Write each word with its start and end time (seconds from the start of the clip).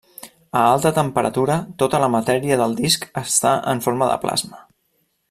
A 0.59 0.61
alta 0.67 0.91
temperatura, 0.99 1.57
tota 1.83 2.01
la 2.05 2.09
matèria 2.15 2.57
del 2.63 2.73
disc 2.83 3.07
està 3.25 3.55
en 3.75 3.85
forma 3.89 4.09
de 4.13 4.21
plasma. 4.25 4.65